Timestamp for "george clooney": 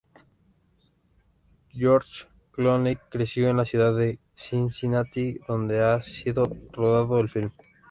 1.73-2.97